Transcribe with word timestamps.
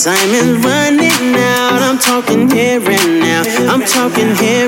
Time 0.00 0.30
is 0.30 0.56
running 0.64 1.36
out. 1.36 1.82
I'm 1.82 1.98
talking 1.98 2.50
here 2.50 2.80
and 2.80 3.20
now. 3.20 3.42
I'm 3.70 3.82
talking 3.82 4.34
here. 4.36 4.59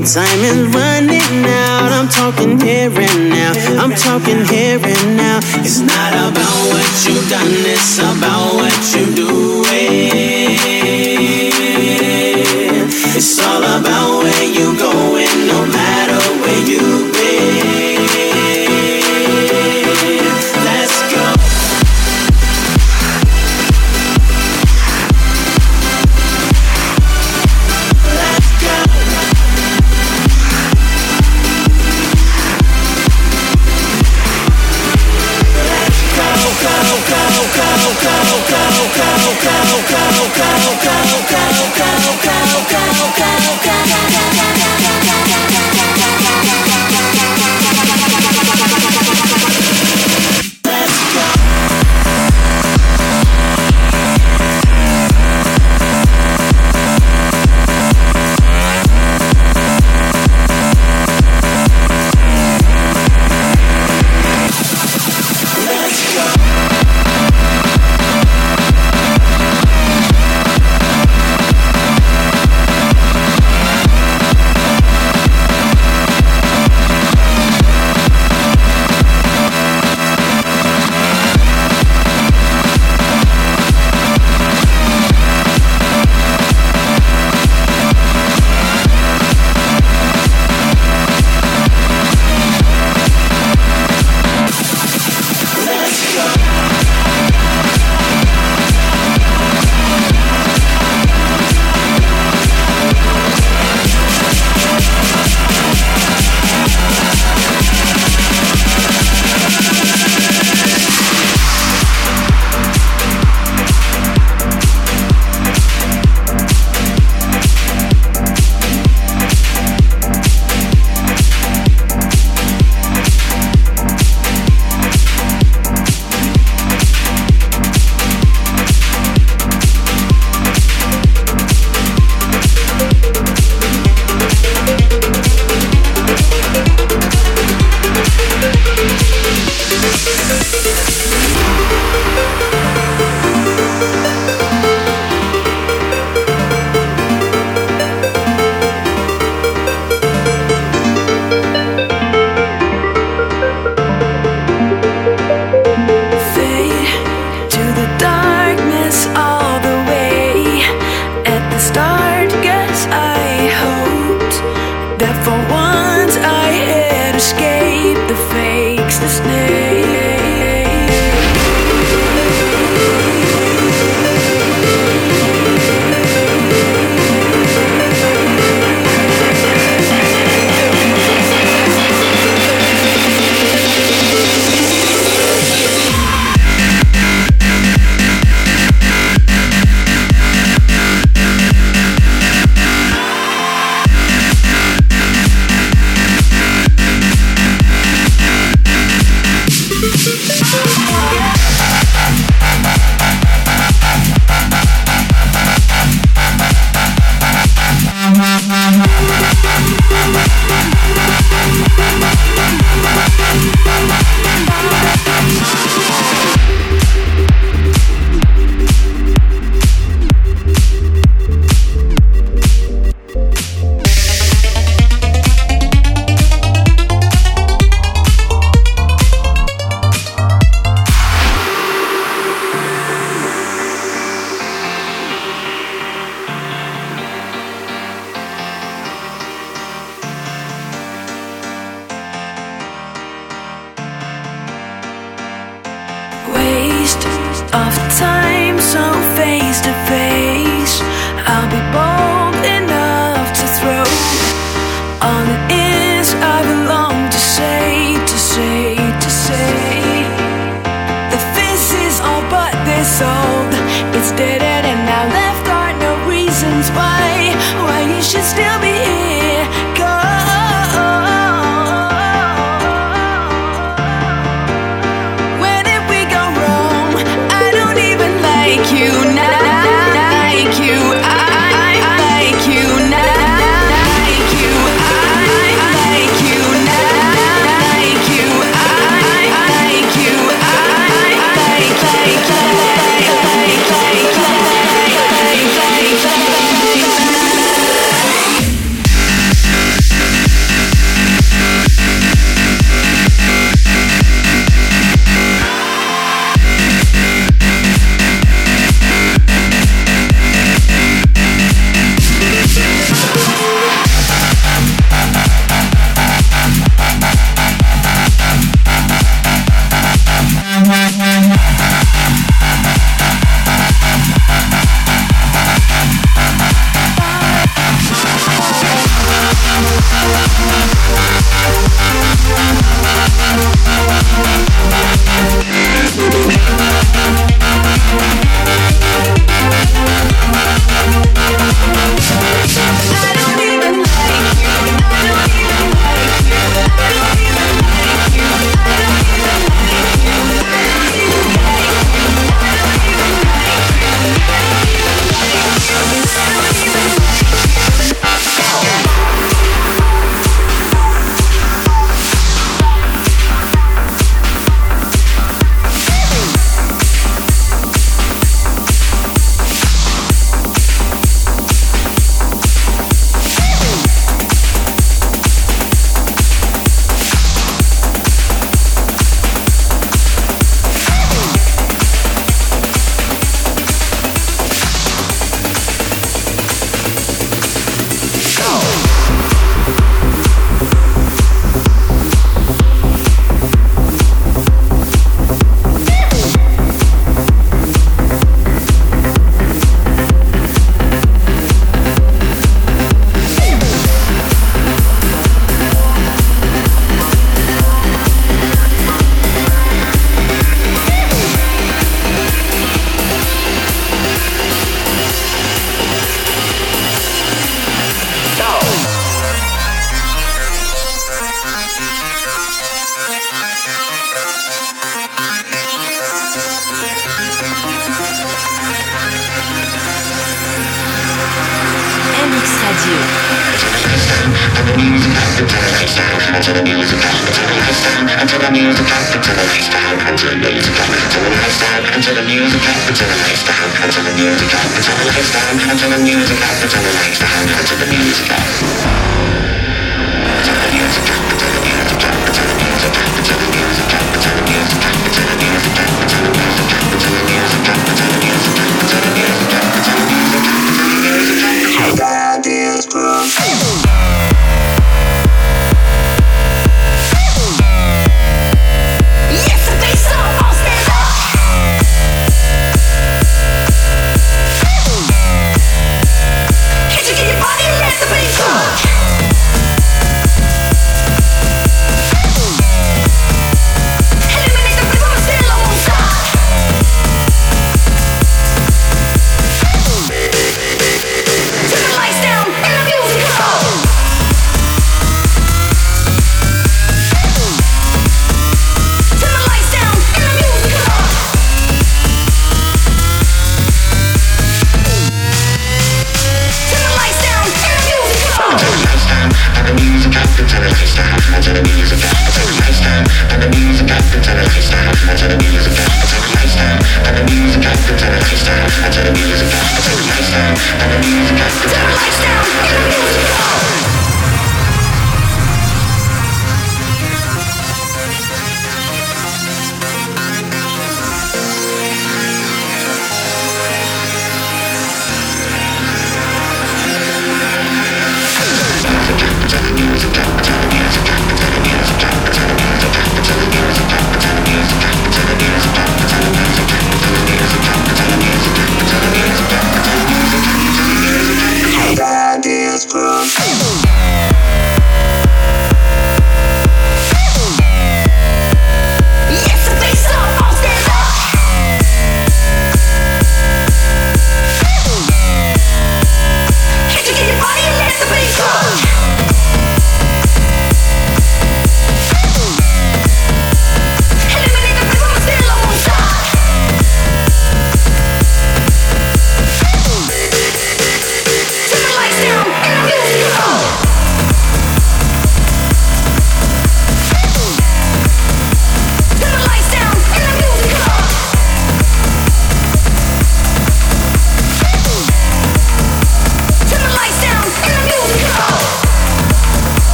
Time 0.00 0.40
is 0.40 0.74
running 0.74 1.44
out. 1.44 1.92
I'm 1.92 2.08
talking 2.08 2.58
here 2.58 2.90
and 2.90 3.28
now. 3.28 3.52
I'm 3.82 3.92
talking 3.92 4.46
here 4.46 4.80
and 4.82 5.16
now. 5.16 5.40
It's 5.60 5.80
not 5.80 6.12
about 6.14 6.56
what 6.72 7.06
you've 7.06 7.28
done, 7.28 7.52
it's 7.68 7.98
about 7.98 8.49